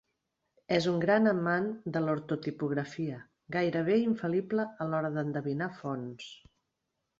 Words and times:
És 0.77 0.85
un 0.91 0.95
gran 1.03 1.31
amant 1.31 1.67
de 1.97 2.01
l'ortotipografia, 2.05 3.19
gairebé 3.57 4.01
infal·lible 4.07 4.67
a 4.87 4.91
l'hora 4.91 5.15
d'endevinar 5.21 5.71
fonts. 5.85 6.35